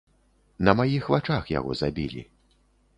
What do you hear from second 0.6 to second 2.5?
На маіх вачах яго забілі.